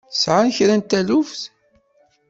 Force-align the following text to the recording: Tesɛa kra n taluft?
Tesɛa 0.11 0.47
kra 0.55 0.75
n 0.77 0.81
taluft? 0.89 1.41